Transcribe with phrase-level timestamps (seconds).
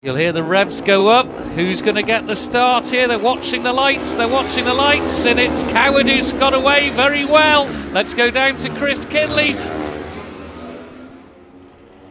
[0.00, 1.26] You'll hear the revs go up.
[1.56, 3.08] Who's going to get the start here?
[3.08, 4.14] They're watching the lights.
[4.14, 7.64] They're watching the lights, and it's Coward who's got away very well.
[7.90, 9.56] Let's go down to Chris Kinley.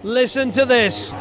[0.03, 1.13] Listen to this.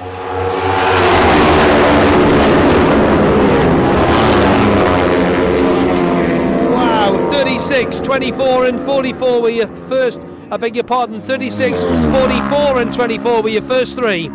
[6.72, 10.26] Wow, 36, 24, and 44 were your first.
[10.50, 14.32] I beg your pardon, 36, 44, and 24 were your first three.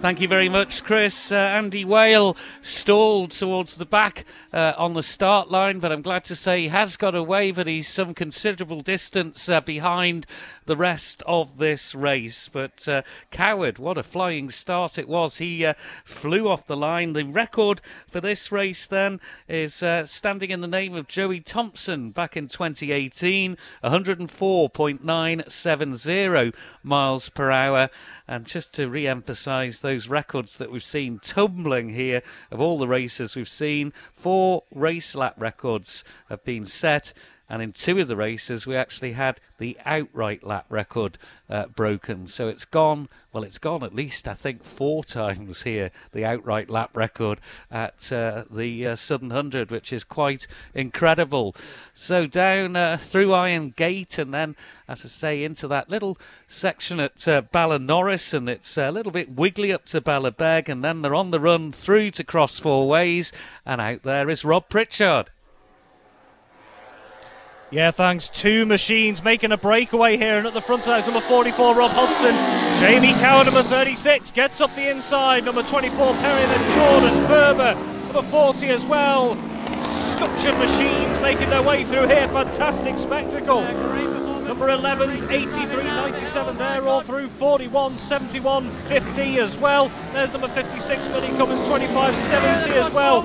[0.00, 1.32] Thank you very much, Chris.
[1.32, 6.22] Uh, Andy Whale stalled towards the back uh, on the start line, but I'm glad
[6.26, 10.24] to say he has got away, but he's some considerable distance uh, behind
[10.68, 12.48] the rest of this race.
[12.48, 13.00] But uh,
[13.30, 15.38] Coward, what a flying start it was.
[15.38, 15.72] He uh,
[16.04, 17.14] flew off the line.
[17.14, 19.18] The record for this race then
[19.48, 27.50] is uh, standing in the name of Joey Thompson back in 2018, 104.970 miles per
[27.50, 27.88] hour.
[28.28, 32.86] And just to re emphasise those records that we've seen tumbling here of all the
[32.86, 37.14] races we've seen, four race lap records have been set.
[37.50, 41.16] And in two of the races, we actually had the outright lap record
[41.48, 42.26] uh, broken.
[42.26, 46.68] So it's gone, well, it's gone at least, I think, four times here, the outright
[46.68, 51.56] lap record at uh, the uh, Southern 100, which is quite incredible.
[51.94, 54.54] So down uh, through Iron Gate and then,
[54.86, 59.30] as I say, into that little section at uh, Ballanorris, and it's a little bit
[59.30, 63.32] wiggly up to Ballabeg, and then they're on the run through to Cross Four Ways,
[63.64, 65.30] and out there is Rob Pritchard.
[67.70, 68.30] Yeah, thanks.
[68.30, 71.90] Two machines making a breakaway here, and at the front side is number 44, Rob
[71.90, 72.34] Hodson.
[72.80, 75.44] Jamie Coward, number 36, gets up the inside.
[75.44, 77.74] Number 24, Perry, then Jordan Ferber,
[78.06, 79.36] number 40 as well.
[79.84, 82.26] Scutcheon machines making their way through here.
[82.28, 83.60] Fantastic spectacle.
[83.60, 89.92] Number 11, 83, 97 there, all through 41, 71, 50 as well.
[90.14, 93.20] There's number 56, Billy Cummins, 25, 70 as well.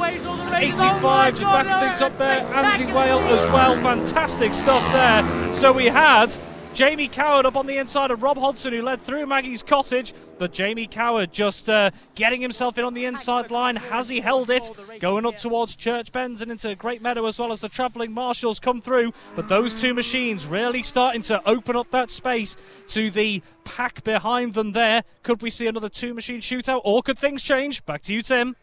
[0.54, 2.42] 85, just backing things up there.
[2.42, 3.76] Andy Whale as well.
[3.82, 5.54] Fantastic stuff there.
[5.54, 6.36] So we had
[6.74, 10.14] Jamie Coward up on the inside of Rob Hodson, who led through Maggie's cottage.
[10.40, 13.76] But Jamie Coward just uh, getting himself in on the inside line.
[13.76, 14.64] Has he held it?
[15.00, 18.60] Going up towards Church Bends and into Great Meadow as well as the travelling marshals
[18.60, 19.14] come through.
[19.36, 24.56] But those two machines really starting to open up that space to the pack behind
[24.56, 25.04] them there.
[25.22, 27.86] Could we see another two machine shootout or could things change?
[27.86, 28.56] Back to you, Tim.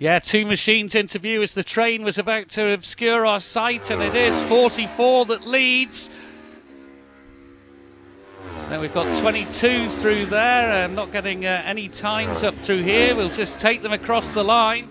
[0.00, 4.14] Yeah, two machines interview as the train was about to obscure our sight, and it
[4.14, 6.08] is 44 that leads.
[8.70, 10.84] Then we've got 22 through there.
[10.84, 13.14] I'm not getting uh, any times up through here.
[13.14, 14.88] We'll just take them across the line.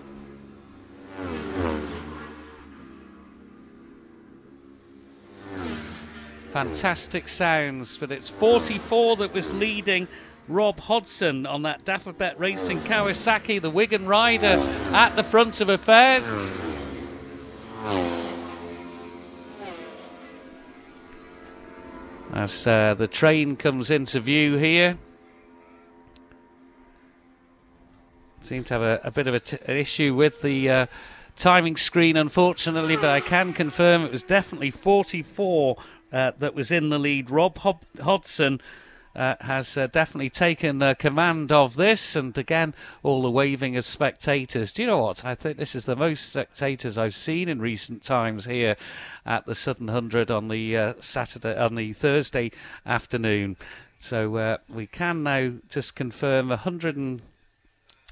[6.52, 10.06] Fantastic sounds, but it's 44 that was leading
[10.50, 14.58] Rob Hodson on that Dafabet Racing Kawasaki, the Wigan rider
[14.92, 16.26] at the front of affairs.
[22.32, 24.98] As uh, the train comes into view here.
[28.40, 30.86] Seem to have a, a bit of an issue with the uh,
[31.36, 35.76] timing screen, unfortunately, but I can confirm it was definitely 44
[36.12, 37.30] uh, that was in the lead.
[37.30, 38.60] Rob Hodson
[39.14, 43.84] uh, has uh, definitely taken uh, command of this, and again, all the waving of
[43.84, 44.72] spectators.
[44.72, 45.24] Do you know what?
[45.24, 48.76] I think this is the most spectators I've seen in recent times here
[49.26, 52.52] at the Southern Hundred on the uh, Saturday, on the Thursday
[52.86, 53.56] afternoon.
[53.98, 57.20] So uh, we can now just confirm 100 and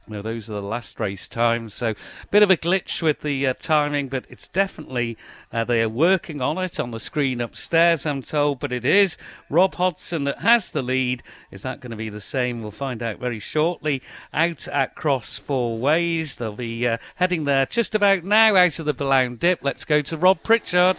[0.08, 1.74] those are the last race times.
[1.74, 1.94] So,
[2.30, 5.16] bit of a glitch with the uh, timing, but it's definitely
[5.52, 8.60] uh, they are working on it on the screen upstairs, I'm told.
[8.60, 9.16] But it is
[9.50, 11.22] Rob Hodson that has the lead.
[11.50, 12.62] Is that going to be the same?
[12.62, 14.02] We'll find out very shortly.
[14.32, 18.86] Out at Cross Four Ways, they'll be uh, heading there just about now out of
[18.86, 19.60] the Billown Dip.
[19.62, 20.96] Let's go to Rob Pritchard.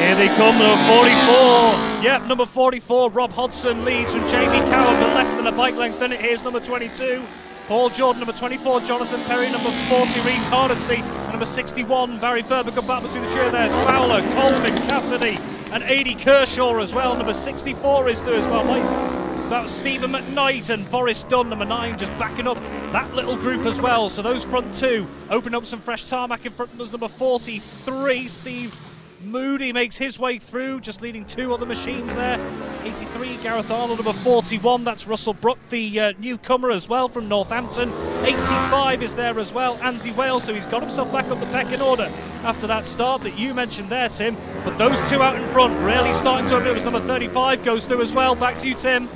[0.00, 2.02] Here they come, number 44.
[2.02, 6.00] Yep, number 44, Rob Hodson leads from Jamie Coward, but less than a bike length
[6.00, 6.20] in it.
[6.20, 7.22] Here's number 22.
[7.70, 12.74] Paul Jordan, number 24, Jonathan Perry, number 40, Reese Hardesty, and number 61, Barry Furber.
[12.74, 15.38] Come back between the chair there's Fowler, Colvin, Cassidy,
[15.70, 17.14] and Adi Kershaw as well.
[17.16, 18.64] Number 64 is there as well.
[18.64, 18.82] Mike.
[19.50, 22.56] That was Stephen McKnight and Forrest Dunn, number nine, just backing up
[22.90, 24.08] that little group as well.
[24.08, 26.90] So those front two open up some fresh tarmac in front of us.
[26.90, 28.89] Number 43, Steve
[29.22, 32.40] Moody makes his way through, just leading two other machines there.
[32.82, 34.82] 83, Gareth Arnold, number 41.
[34.84, 37.90] That's Russell Brook, the uh, newcomer as well from Northampton.
[38.24, 39.76] 85 is there as well.
[39.82, 40.44] Andy Wales.
[40.44, 42.10] so he's got himself back up the pecking order
[42.44, 44.36] after that start that you mentioned there, Tim.
[44.64, 46.68] But those two out in front really starting to.
[46.68, 48.34] It was number 35 goes through as well.
[48.34, 49.08] Back to you, Tim.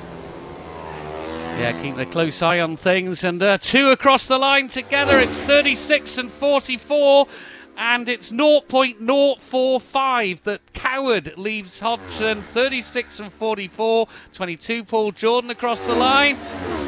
[1.56, 3.24] Yeah, keeping a close eye on things.
[3.24, 5.18] And uh, two across the line together.
[5.20, 7.26] It's 36 and 44.
[7.76, 14.08] And it's 0.045 that Coward leaves Hodgson 36 and 44.
[14.32, 16.38] 22 Paul Jordan across the line.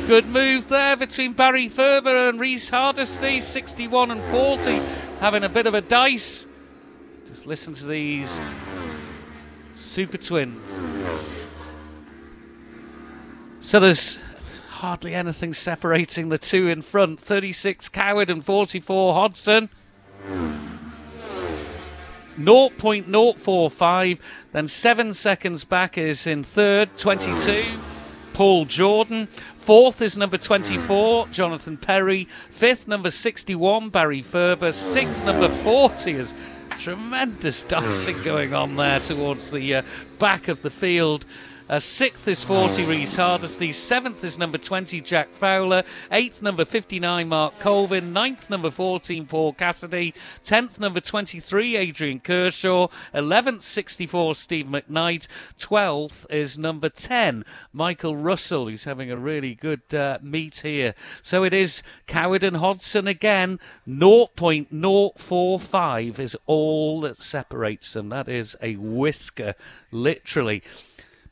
[0.06, 3.40] Good move there between Barry Furber and Reese Hardesty.
[3.40, 4.80] 61 and 40.
[5.20, 6.46] Having a bit of a dice.
[7.26, 8.40] Just listen to these
[9.74, 10.62] super twins.
[13.58, 14.20] So there's
[14.68, 19.68] hardly anything separating the two in front 36 Coward and 44 Hodgson.
[22.38, 24.18] 0.045,
[24.52, 27.64] then seven seconds back is in third, 22,
[28.32, 29.28] Paul Jordan.
[29.56, 32.28] Fourth is number 24, Jonathan Perry.
[32.50, 34.72] Fifth, number 61, Barry Furber.
[34.72, 36.34] Sixth, number 40 is
[36.78, 39.82] tremendous dancing going on there towards the uh,
[40.18, 41.24] back of the field.
[41.68, 43.72] Uh, sixth is 40 Reese Hardesty.
[43.72, 45.82] Seventh is number 20 Jack Fowler.
[46.12, 48.12] Eighth number 59 Mark Colvin.
[48.12, 50.14] Ninth number 14 Paul Cassidy.
[50.44, 52.86] Tenth number 23 Adrian Kershaw.
[53.12, 55.26] Eleventh 64 Steve McKnight.
[55.58, 60.94] Twelfth is number 10 Michael Russell, who's having a really good uh, meet here.
[61.20, 63.58] So it is Hodgson again.
[63.88, 68.10] 0.045 is all that separates them.
[68.10, 69.56] That is a whisker,
[69.90, 70.62] literally.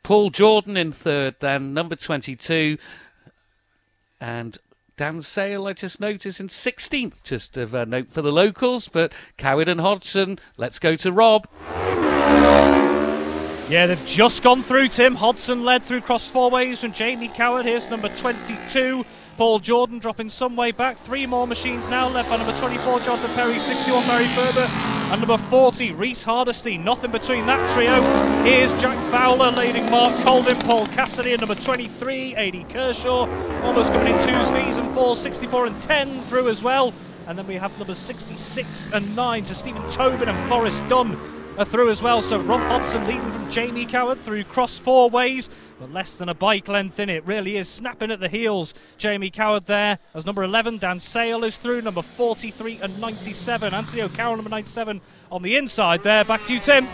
[0.04, 2.78] Paul Jordan in third, then number 22.
[4.20, 4.56] And
[4.96, 7.24] Dan Sale, I just noticed, in 16th.
[7.24, 8.86] Just a uh, note for the locals.
[8.86, 11.48] But Coward and Hodgson, let's go to Rob.
[13.68, 15.14] Yeah, they've just gone through, Tim.
[15.14, 17.64] Hodgson led through cross four ways from Jamie Coward.
[17.64, 19.04] Here's number 22.
[19.36, 20.96] Paul Jordan dropping some way back.
[20.96, 25.36] Three more machines now, left by number 24, Jonathan Perry, 61, Barry Furber, and number
[25.36, 26.78] 40, Reese Hardesty.
[26.78, 28.00] Nothing between that trio.
[28.44, 32.64] Here's Jack Fowler leading Mark Colvin, Paul Cassidy, and number 23, A.D.
[32.68, 33.26] Kershaw.
[33.62, 36.94] Almost coming in twos, threes, and fours, 64 and 10 through as well.
[37.26, 41.18] And then we have numbers 66 and 9 to Stephen Tobin and Forrest Dunn
[41.58, 42.20] are through as well.
[42.22, 46.34] So Rob Hodgson leading from Jamie Coward through cross four ways, but less than a
[46.34, 47.24] bike length in it.
[47.26, 48.74] Really is snapping at the heels.
[48.98, 50.78] Jamie Coward there as number 11.
[50.78, 53.72] Dan Sale is through number 43 and 97.
[53.74, 56.24] Anthony O'Carroll number 97 on the inside there.
[56.24, 56.88] Back to you, Tim.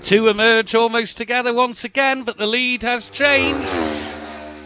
[0.00, 3.74] Two emerge almost together once again, but the lead has changed.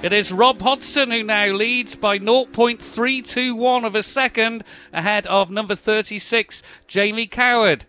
[0.03, 5.75] It is Rob Hodgson who now leads by 0.321 of a second ahead of number
[5.75, 7.85] 36, Jamie Coward.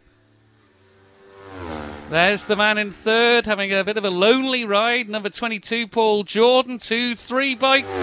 [2.12, 5.08] There's the man in third, having a bit of a lonely ride.
[5.08, 7.96] Number 22, Paul Jordan, two, three bikes.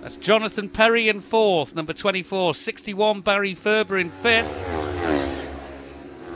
[0.00, 1.76] That's Jonathan Perry in fourth.
[1.76, 4.50] Number 24, 61, Barry Furber in fifth.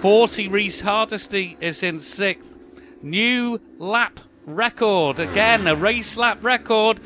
[0.00, 2.56] 40, Reese Hardesty is in sixth.
[3.02, 5.18] New lap record.
[5.18, 7.00] Again, a race lap record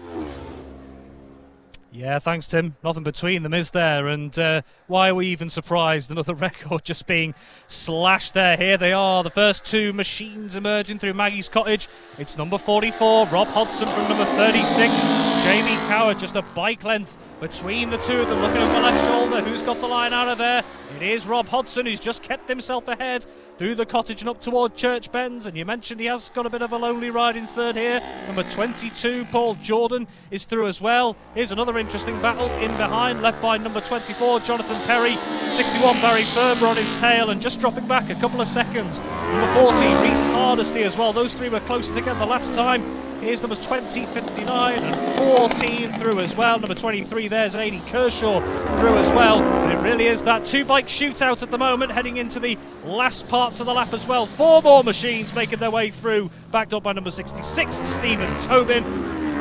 [1.96, 2.76] Yeah, thanks, Tim.
[2.84, 4.08] Nothing between them, is there?
[4.08, 6.10] And uh, why are we even surprised?
[6.10, 7.36] Another record just being
[7.68, 8.58] slashed there.
[8.58, 11.88] Here they are, the first two machines emerging through Maggie's cottage.
[12.18, 15.02] It's number 44, Rob Hodson from number 36,
[15.44, 18.42] Jamie Coward, just a bike length between the two of them.
[18.42, 20.64] Looking over the left shoulder, who's got the line out of there?
[20.96, 23.26] It is Rob Hodgson, who's just kept himself ahead
[23.58, 25.46] through the cottage and up toward Church Bends.
[25.46, 28.02] And you mentioned he has got a bit of a lonely ride in third here.
[28.28, 31.18] Number 22, Paul Jordan, is through as well.
[31.36, 35.18] Here's another interesting battle in behind, led by number 24, Jonathan Perry.
[35.52, 39.02] 61, Barry Furber on his tail, and just dropping back a couple of seconds.
[39.02, 41.12] Number 40, Reese Hardesty as well.
[41.12, 43.13] Those three were close together last time.
[43.24, 46.60] Here's numbers 20, 59, and 14 through as well.
[46.60, 47.82] Number 23 there's an A.D.
[47.88, 48.42] Kershaw
[48.78, 49.40] through as well.
[49.40, 53.30] And it really is that two bike shootout at the moment, heading into the last
[53.30, 54.26] parts of the lap as well.
[54.26, 58.84] Four more machines making their way through, backed up by number 66, Stephen Tobin.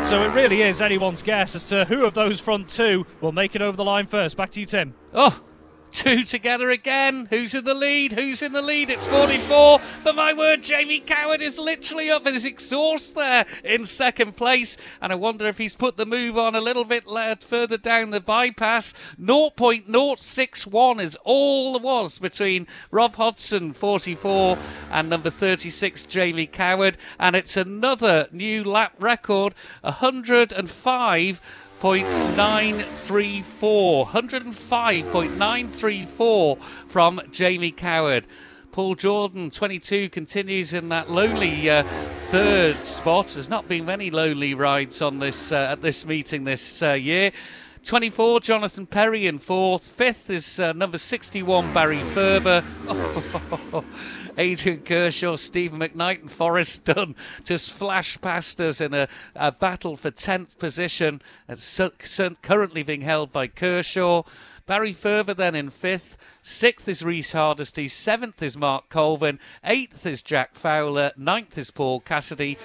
[0.05, 3.57] So it really is anyone's guess as to who of those front two will make
[3.57, 4.37] it over the line first.
[4.37, 4.95] Back to you, Tim.
[5.13, 5.41] Oh,
[5.93, 7.27] Two together again.
[7.29, 8.15] Who's in the lead?
[8.15, 8.89] Who's in the lead?
[8.89, 9.79] It's 44.
[10.03, 14.79] But my word, Jamie Coward is literally up in his exhaust there in second place.
[15.03, 17.05] And I wonder if he's put the move on a little bit
[17.43, 18.95] further down the bypass.
[19.21, 24.57] 0.061 is all there was between Rob Hodson, 44,
[24.93, 26.97] and number 36, Jamie Coward.
[27.21, 31.41] And it's another new lap record 105.
[31.83, 34.07] 105.934.
[34.07, 38.25] 105.934 from Jamie Coward.
[38.71, 41.83] Paul Jordan, 22, continues in that lonely uh,
[42.29, 43.33] third spot.
[43.35, 47.33] There's not been many lonely rides on this uh, at this meeting this uh, year.
[47.83, 49.89] 24, Jonathan Perry in fourth.
[49.89, 52.63] Fifth is uh, number 61, Barry Furber.
[52.87, 53.85] Oh,
[54.39, 59.97] Adrian Kershaw, Stephen McKnight, and Forrest Dunn just flash past us in a, a battle
[59.97, 61.21] for 10th position.
[62.43, 64.23] Currently being held by Kershaw.
[64.65, 66.17] Barry Furber then in fifth.
[66.43, 67.89] Sixth is Reese Hardesty.
[67.89, 69.39] Seventh is Mark Colvin.
[69.65, 71.13] Eighth is Jack Fowler.
[71.17, 72.57] Ninth is Paul Cassidy.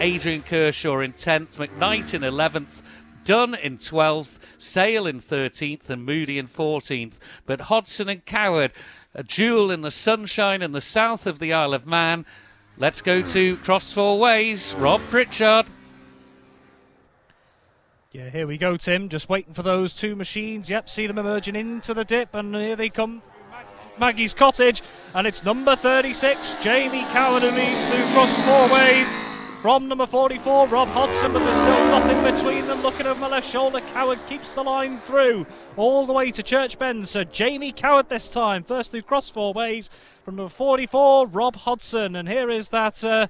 [0.00, 1.56] Adrian Kershaw in 10th.
[1.56, 2.82] McKnight in 11th.
[3.26, 7.18] Dunn in 12th, Sale in 13th, and Moody in 14th.
[7.44, 8.72] But Hodson and Coward
[9.14, 12.24] a jewel in the sunshine in the south of the Isle of Man.
[12.78, 14.74] Let's go to Cross Four Ways.
[14.78, 15.66] Rob Pritchard.
[18.12, 19.08] Yeah, here we go, Tim.
[19.08, 20.70] Just waiting for those two machines.
[20.70, 23.22] Yep, see them emerging into the dip, and here they come.
[23.98, 24.82] Maggie's Cottage,
[25.14, 29.25] and it's number 36, Jamie Coward, who leads through Cross Four Ways
[29.66, 32.80] from number 44, Rob Hodson, but there's still nothing between them.
[32.82, 35.44] Looking over my left shoulder, Coward keeps the line through
[35.76, 37.08] all the way to Church Bend.
[37.08, 39.90] So Jamie Coward this time, first through cross four ways
[40.24, 42.14] from number 44, Rob Hodson.
[42.14, 43.02] And here is that.
[43.02, 43.26] Uh,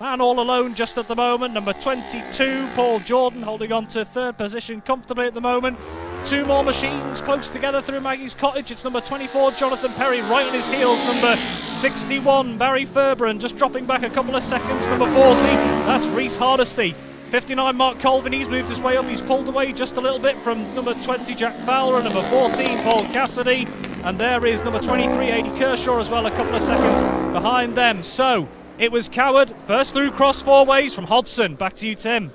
[0.00, 1.54] Man all alone just at the moment.
[1.54, 5.78] Number 22, Paul Jordan, holding on to third position comfortably at the moment.
[6.24, 8.70] Two more machines close together through Maggie's Cottage.
[8.70, 11.04] It's number 24, Jonathan Perry, right on his heels.
[11.06, 14.86] Number 61, Barry Furberan, just dropping back a couple of seconds.
[14.86, 15.42] Number 40,
[15.84, 16.94] that's Reese Hardesty.
[17.28, 19.04] 59, Mark Colvin, he's moved his way up.
[19.04, 23.04] He's pulled away just a little bit from number 20, Jack Fowler, number 14, Paul
[23.12, 23.68] Cassidy.
[24.02, 27.02] And there is number 23, Adi Kershaw, as well, a couple of seconds
[27.34, 28.02] behind them.
[28.02, 31.54] So, it was Coward, first through cross four ways from Hodson.
[31.54, 32.32] Back to you, Tim.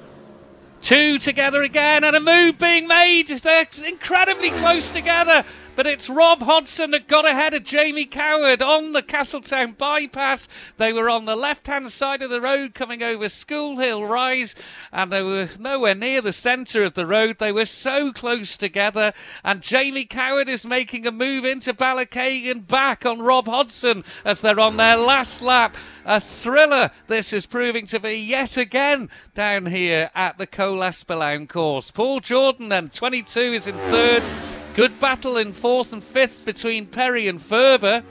[0.81, 3.27] Two together again, and a move being made.
[3.27, 5.43] They're uh, incredibly close together.
[5.79, 10.49] But it's Rob Hodson that got ahead of Jamie Coward on the Castletown bypass.
[10.75, 14.55] They were on the left hand side of the road coming over School Hill Rise,
[14.91, 17.39] and they were nowhere near the centre of the road.
[17.39, 19.13] They were so close together,
[19.45, 24.59] and Jamie Coward is making a move into Ballakeighan back on Rob Hodson as they're
[24.59, 25.77] on their last lap.
[26.03, 31.05] A thriller this is proving to be yet again down here at the Colas
[31.47, 31.89] course.
[31.89, 34.58] Paul Jordan then 22 is in third.
[34.79, 38.01] Good battle in fourth and fifth between Perry and Furber.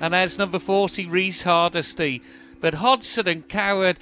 [0.00, 2.22] And as number 40, Reese Hardesty.
[2.60, 3.98] But Hodson and Coward,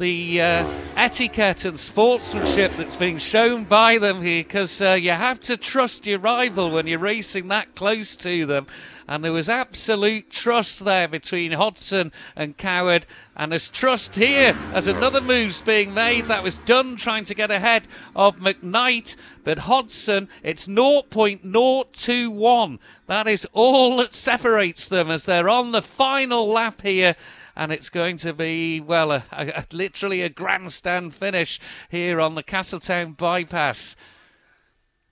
[0.00, 0.66] the uh,
[0.96, 6.08] etiquette and sportsmanship that's being shown by them here, because uh, you have to trust
[6.08, 8.66] your rival when you're racing that close to them
[9.10, 13.06] and there was absolute trust there between Hodson and Coward.
[13.36, 16.26] And there's trust here as another move's being made.
[16.26, 22.78] That was done trying to get ahead of McKnight, but Hodson, it's 0.021.
[23.08, 27.16] That is all that separates them as they're on the final lap here
[27.60, 32.42] and it's going to be well a, a, literally a grandstand finish here on the
[32.42, 33.96] Castletown bypass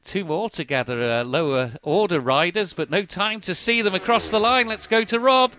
[0.02, 4.40] two more together, uh, lower order riders, but no time to see them across the
[4.40, 4.66] line.
[4.66, 5.52] Let's go to Rob.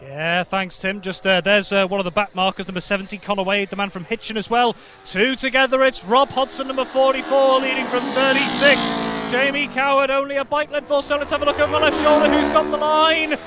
[0.00, 1.02] Yeah, thanks, Tim.
[1.02, 3.90] Just uh, there's uh, one of the back markers, number 70, Connor Wade, the man
[3.90, 4.74] from Hitchin as well.
[5.04, 9.30] Two together, it's Rob Hodson, number 44, leading from 36.
[9.30, 11.16] Jamie Coward, only a bike length or so.
[11.16, 12.30] Let's have a look over my left shoulder.
[12.30, 13.38] Who's got the line?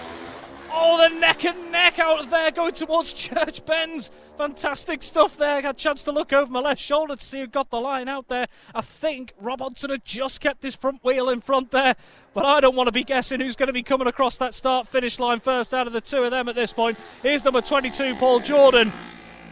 [0.78, 4.12] Oh, the neck and neck out there going towards Church Bends.
[4.38, 5.56] Fantastic stuff there.
[5.56, 7.80] I had a chance to look over my left shoulder to see who got the
[7.80, 8.48] line out there.
[8.74, 11.96] I think Rob Hodson had just kept his front wheel in front there,
[12.34, 14.86] but I don't want to be guessing who's going to be coming across that start
[14.86, 16.98] finish line first out of the two of them at this point.
[17.24, 18.92] Here's number 22, Paul Jordan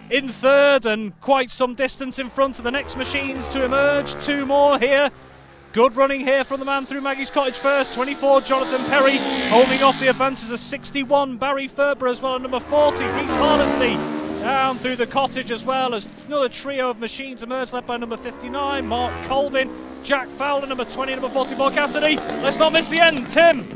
[0.10, 4.13] in third and quite some distance in front of the next machines to emerge.
[4.24, 5.10] Two more here.
[5.74, 7.96] Good running here from the man through Maggie's Cottage first.
[7.96, 9.18] 24, Jonathan Perry
[9.50, 13.96] holding off the advances of 61, Barry Furber as well, and number 40, Reese Hardesty
[14.44, 18.18] down through the cottage as well as another trio of machines emerge led by number
[18.18, 19.72] 59, Mark Colvin,
[20.03, 22.18] Jack Fowler, number 20, number 44, Cassidy.
[22.44, 23.68] Let's not miss the end, Tim.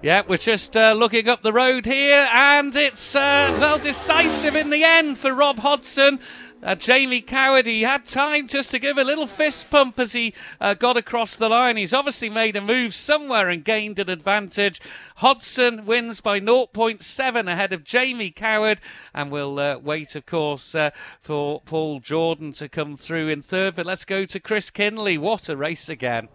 [0.00, 4.70] Yeah, we're just uh, looking up the road here, and it's uh, well decisive in
[4.70, 6.20] the end for Rob Hodson.
[6.62, 10.34] Uh, Jamie Coward, he had time just to give a little fist pump as he
[10.60, 11.78] uh, got across the line.
[11.78, 14.78] He's obviously made a move somewhere and gained an advantage.
[15.16, 18.82] Hodson wins by 0.7 ahead of Jamie Coward,
[19.14, 20.90] and we'll uh, wait, of course, uh,
[21.22, 23.74] for Paul Jordan to come through in third.
[23.74, 25.16] But let's go to Chris Kinley.
[25.16, 26.28] What a race again!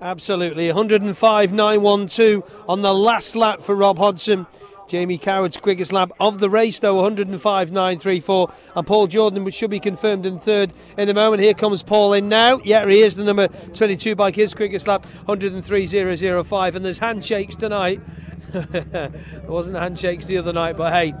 [0.00, 4.46] Absolutely, 105.912 on the last lap for Rob Hodson.
[4.86, 8.52] Jamie Coward's quickest lap of the race, though, 105.934.
[8.76, 11.42] And Paul Jordan, which should be confirmed in third in a moment.
[11.42, 12.60] Here comes Paul in now.
[12.62, 16.74] Yeah, he is the number 22 bike, his quickest lap, 103.005.
[16.74, 18.00] And there's handshakes tonight.
[18.52, 19.10] there
[19.48, 21.14] wasn't handshakes the other night, but hey,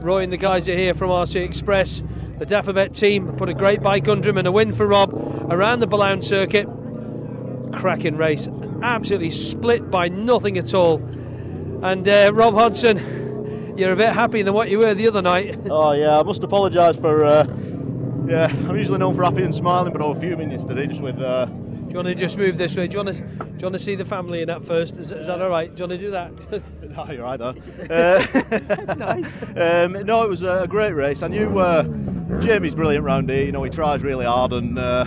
[0.00, 2.02] Roy and the guys are here from RC Express.
[2.38, 5.12] The Dafabet team put a great bike under him and a win for Rob
[5.50, 6.66] around the Billown circuit.
[7.72, 8.48] Cracking race,
[8.82, 11.02] absolutely split by nothing at all.
[11.82, 15.58] And uh, Rob Hodson, you're a bit happier than what you were the other night.
[15.70, 17.24] Oh yeah, I must apologise for.
[17.24, 17.44] Uh,
[18.26, 21.18] yeah, I'm usually known for happy and smiling, but I was fuming yesterday just with.
[21.20, 22.86] Uh, do you want to just move this way?
[22.86, 24.96] Do you want to, do you want to see the family in that first?
[24.98, 25.74] Is, is that all right?
[25.74, 26.70] Do you want to do that?
[26.96, 27.54] no, you're right there.
[27.90, 29.32] Uh, nice.
[29.56, 31.22] Um, no, it was a great race.
[31.22, 31.82] I knew uh,
[32.40, 33.44] Jamie's brilliant round here.
[33.44, 35.04] You know, he tries really hard, and uh,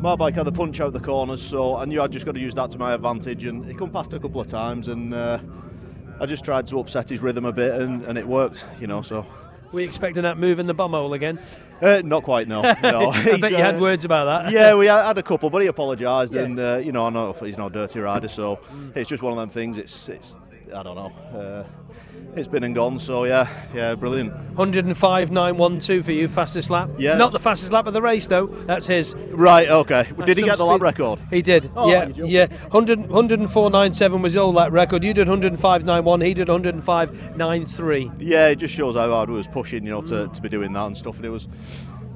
[0.00, 2.40] my bike had the punch out the corners, so I knew I'd just got to
[2.40, 3.44] use that to my advantage.
[3.44, 5.38] And he come past a couple of times, and uh,
[6.20, 8.64] I just tried to upset his rhythm a bit, and, and it worked.
[8.80, 9.26] You know, so.
[9.72, 11.38] We expecting that move in the bumhole again?
[11.82, 12.62] Uh, not quite, no.
[12.82, 13.10] no.
[13.10, 14.52] I bet you had words about that.
[14.52, 16.42] yeah, we had a couple, but he apologised, yeah.
[16.42, 18.96] and uh, you know, I know he's not a dirty rider, so mm.
[18.96, 19.76] it's just one of them things.
[19.76, 20.38] It's, it's,
[20.74, 21.12] I don't know.
[21.38, 21.64] Uh,
[22.34, 22.98] it's been and gone.
[22.98, 24.32] So yeah, yeah, brilliant.
[24.56, 26.90] 105.912 for you, fastest lap.
[26.98, 27.16] Yeah.
[27.16, 28.46] Not the fastest lap of the race though.
[28.46, 29.14] That's his.
[29.14, 29.68] Right.
[29.68, 30.08] Okay.
[30.16, 31.20] That's did he get the lap record?
[31.30, 31.70] He did.
[31.76, 32.08] Oh, yeah.
[32.08, 32.46] Yeah.
[32.46, 35.02] 100, 104.97 was all lap record.
[35.04, 36.26] You did 105.91.
[36.26, 38.16] He did 105.93.
[38.18, 40.72] Yeah, it just shows how hard we was pushing, you know, to, to be doing
[40.72, 41.16] that and stuff.
[41.16, 41.48] And it was.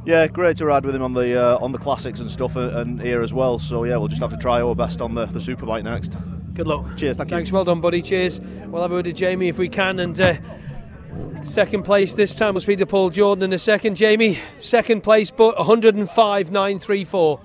[0.06, 2.74] Yeah, great to ride with him on the uh, on the classics and stuff, and,
[2.74, 3.58] and here as well.
[3.58, 6.16] So yeah, we'll just have to try our best on the the superbike next.
[6.54, 6.96] Good luck.
[6.96, 7.54] Cheers, thank Thanks, you.
[7.54, 8.02] well done, buddy.
[8.02, 8.40] Cheers.
[8.40, 9.98] We'll have a word to Jamie if we can.
[10.00, 10.34] And uh,
[11.44, 13.94] second place this time will speak to Paul Jordan in a second.
[13.96, 17.40] Jamie, second place, but 105.934.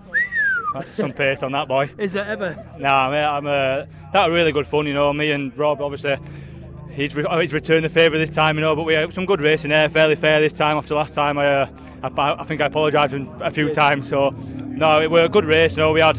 [0.74, 1.90] That's some pace on that boy.
[1.98, 2.58] Is there ever?
[2.78, 5.14] Nah, mate, I'm uh, that was really good fun, you know.
[5.14, 6.18] Me and Rob, obviously,
[6.92, 8.76] he's, re- he's returned the favour this time, you know.
[8.76, 10.76] But we had some good racing there, fairly fair this time.
[10.76, 11.70] After last time, I, uh,
[12.04, 14.10] I, I think I apologised a few times.
[14.10, 15.78] So no, it was a good race.
[15.78, 16.18] You know, we had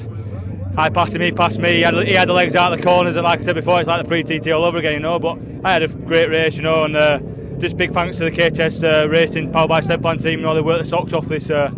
[0.78, 1.76] I passed him, he passed me.
[1.76, 3.80] He had, he had, the legs out of the corners, and like I said before,
[3.80, 5.18] it's like the pre-TT all over again, you know.
[5.18, 7.18] But I had a great race, you know, and uh,
[7.58, 10.40] just big thanks to the KTS uh, Racing Power by Step Plan team.
[10.40, 11.70] You know, they worked the socks off this uh,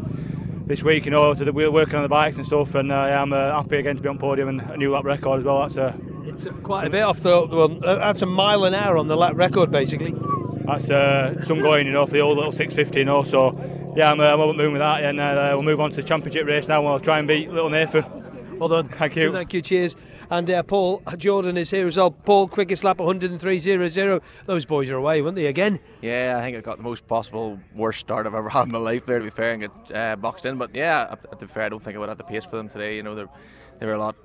[0.67, 2.93] this week, you know, to the, we were working on the bikes and stuff, and
[2.93, 5.45] uh, I'm uh, happy again to be on podium and a new lap record as
[5.45, 5.61] well.
[5.61, 8.99] That's uh, it's quite a bit off the well, uh, that's a mile an hour
[8.99, 10.15] on the lap record basically.
[10.67, 13.25] That's uh, some going, you know, for the old little 650, you know.
[13.25, 16.03] So yeah, I'm, uh, I'm moving with that, and uh, we'll move on to the
[16.03, 16.83] championship race now.
[16.83, 18.05] We'll try and beat Little Nathan.
[18.59, 18.89] Well done.
[18.89, 19.33] Thank you.
[19.33, 19.63] Thank you.
[19.63, 19.97] Cheers.
[20.31, 22.11] And uh, Paul Jordan is here as well.
[22.11, 24.21] Paul, quickest lap 103.00.
[24.47, 25.79] Those boys are away, weren't they, again?
[26.03, 28.79] Yeah, I think I got the most possible worst start I've ever had in my
[28.79, 30.59] life there, to be fair, and get uh, boxed in.
[30.59, 32.69] But yeah, to be fair, I don't think I would have the pace for them
[32.69, 32.97] today.
[32.97, 34.17] You know, they were a lot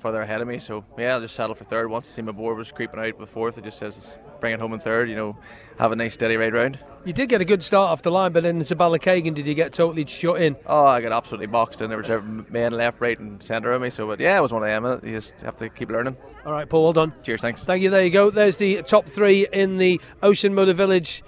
[0.00, 0.58] further ahead of me.
[0.58, 1.90] So yeah, I'll just settle for third.
[1.90, 4.60] Once I see my board was creeping out with fourth, it just says bring it
[4.60, 5.08] home in third.
[5.08, 5.36] You know,
[5.78, 6.78] have a nice steady ride round.
[7.04, 9.54] You did get a good start off the line, but then into Ballakeighan, did you
[9.54, 10.56] get totally shut in?
[10.66, 11.88] Oh, I got absolutely boxed in.
[11.88, 13.90] There was every man left, right, and centre of me.
[13.90, 15.08] So, but yeah, it was one of them.
[15.08, 16.16] You just have to keep learning.
[16.44, 16.84] All right, Paul.
[16.84, 17.14] Well done.
[17.22, 17.40] Cheers.
[17.40, 17.62] Thanks.
[17.62, 17.90] Thank you.
[17.90, 18.30] There you go.
[18.30, 21.22] There's the top three in the Ocean Motor Village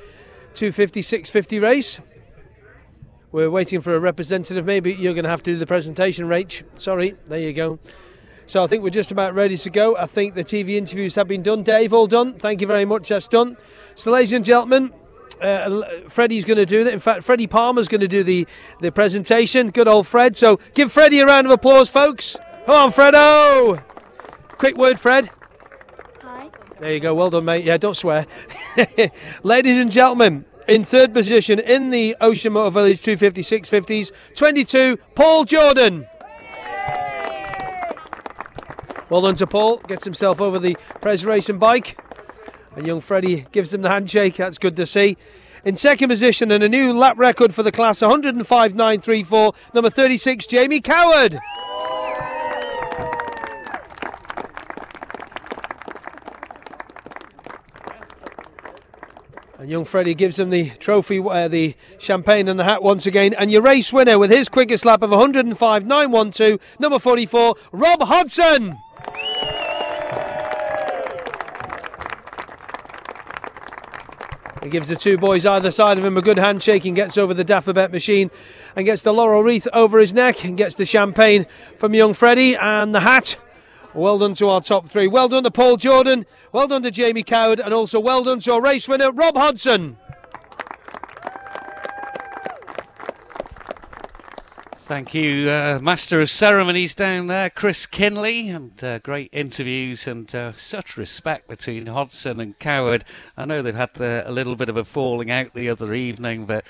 [0.55, 2.01] 250 650 race.
[3.33, 4.67] We're waiting for a representative.
[4.67, 6.65] Maybe you're going to have to do the presentation, Rach.
[6.81, 7.15] Sorry.
[7.27, 7.79] There you go.
[8.51, 9.97] So I think we're just about ready to go.
[9.97, 11.63] I think the TV interviews have been done.
[11.63, 12.35] Dave, all done.
[12.35, 13.09] Thank you very much.
[13.09, 13.57] That's done.
[13.95, 14.93] So, ladies and gentlemen,
[15.41, 16.93] uh, Freddie's going to do that.
[16.93, 18.49] In fact, Freddie Palmer's going to do the,
[18.81, 19.71] the presentation.
[19.71, 20.37] Good old Fred.
[20.37, 22.37] So give Freddie a round of applause, folks.
[22.67, 23.85] Come on, Fredo.
[24.59, 25.31] Quick word, Fred.
[26.25, 26.51] Hi.
[26.81, 27.15] There you go.
[27.15, 27.65] Well done, mate.
[27.65, 28.27] Yeah, don't swear.
[29.45, 35.45] Ladies and gentlemen, in third position in the Ocean Motor Village 250 650s, 22, Paul
[35.45, 36.09] Jordan.
[39.11, 39.79] Well done to Paul.
[39.79, 42.01] Gets himself over the Pres Racing bike.
[42.77, 44.37] And young Freddie gives him the handshake.
[44.37, 45.17] That's good to see.
[45.65, 50.81] In second position and a new lap record for the class 105.934, number 36, Jamie
[50.81, 51.41] Coward.
[59.59, 63.35] And young Freddie gives him the trophy, uh, the champagne and the hat once again.
[63.35, 68.79] And your race winner with his quickest lap of 105.912, number 44, Rob Hodson.
[74.71, 77.45] Gives the two boys either side of him a good handshake and gets over the
[77.45, 78.31] Dafabet machine
[78.77, 82.55] and gets the laurel wreath over his neck and gets the champagne from young Freddie
[82.55, 83.37] and the hat.
[83.95, 85.09] Well done to our top three.
[85.09, 86.25] Well done to Paul Jordan.
[86.53, 87.59] Well done to Jamie Coward.
[87.59, 89.97] And also well done to our race winner, Rob Hodson.
[94.91, 100.35] Thank you, uh, Master of Ceremonies down there, Chris Kinley, and uh, great interviews and
[100.35, 103.05] uh, such respect between Hodson and Coward.
[103.37, 106.45] I know they've had the, a little bit of a falling out the other evening,
[106.45, 106.65] but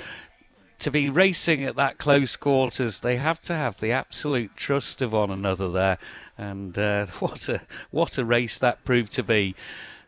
[0.81, 5.15] to be racing at that close quarters, they have to have the absolute trust of
[5.15, 5.97] one another there,
[6.37, 9.55] and uh, what a what a race that proved to be.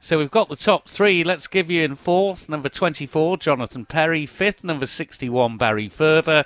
[0.01, 1.25] So we've got the top three.
[1.25, 4.27] Let's give you in fourth, number 24, Jonathan Perry.
[4.27, 6.45] Fifth, number 61, Barry Furber.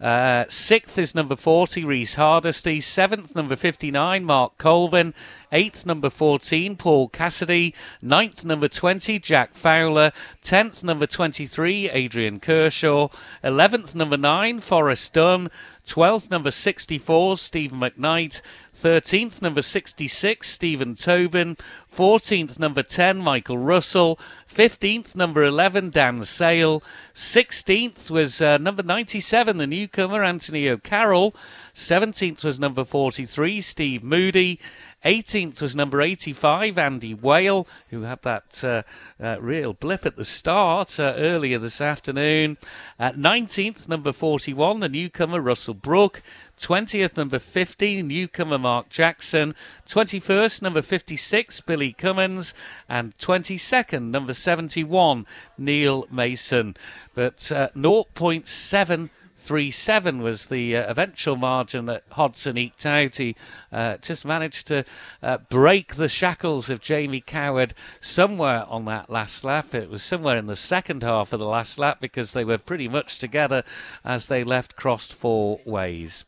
[0.00, 2.80] Uh, sixth is number 40, Reese Hardesty.
[2.80, 5.12] Seventh, number 59, Mark Colvin.
[5.52, 7.74] Eighth, number 14, Paul Cassidy.
[8.00, 10.12] Ninth, number 20, Jack Fowler.
[10.42, 13.08] Tenth, number 23, Adrian Kershaw.
[13.44, 15.50] Eleventh, number 9, Forrest Dunn.
[15.86, 18.42] Twelfth, number 64, Stephen McKnight.
[18.80, 21.56] 13th, number 66, Stephen Tobin.
[21.94, 24.18] 14th, number 10, Michael Russell.
[24.52, 26.82] 15th, number 11, Dan Sale.
[27.14, 31.34] 16th was uh, number 97, the newcomer, Anthony O'Carroll.
[31.74, 34.58] 17th was number 43, Steve Moody.
[35.04, 38.82] 18th was number 85, Andy Whale, who had that uh,
[39.22, 42.58] uh, real blip at the start uh, earlier this afternoon.
[42.98, 46.22] At 19th, number 41, the newcomer Russell Brook.
[46.58, 49.54] 20th, number 15, newcomer Mark Jackson.
[49.86, 52.52] 21st, number 56, Billy Cummins.
[52.86, 56.76] And 22nd, number 71, Neil Mason.
[57.14, 59.08] But uh, 0.7
[59.40, 63.16] three seven was the uh, eventual margin that Hodson eked out.
[63.16, 63.34] He
[63.72, 64.84] uh, just managed to
[65.22, 69.74] uh, break the shackles of Jamie Coward somewhere on that last lap.
[69.74, 72.88] It was somewhere in the second half of the last lap because they were pretty
[72.88, 73.64] much together
[74.04, 76.18] as they left crossed four ways.